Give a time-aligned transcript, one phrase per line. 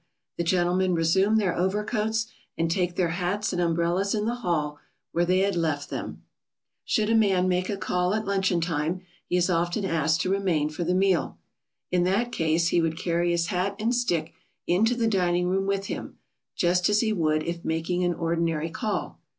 [0.37, 2.25] The gentlemen resume their overcoats
[2.57, 4.79] and take their hats and umbrellas in the hall,
[5.11, 6.23] where they had left them.
[6.87, 9.05] [Sidenote: Making calls at luncheon time.] Should a man make a call at luncheon time,
[9.29, 11.37] he is often asked to remain for the meal.
[11.91, 14.33] In that case he would carry his hat and stick
[14.65, 16.17] into the dining room with him,
[16.55, 19.19] just as he would if making an ordinary call.